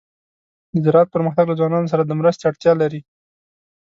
د 0.73 0.75
زراعت 0.85 1.07
پرمختګ 1.15 1.45
له 1.47 1.55
ځوانانو 1.59 1.91
سره 1.93 2.03
د 2.05 2.11
مرستې 2.19 2.43
اړتیا 2.49 2.73
لري. 2.81 3.01